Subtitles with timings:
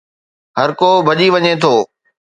[0.57, 1.73] هرڪو ڀڄي وڃي ٿو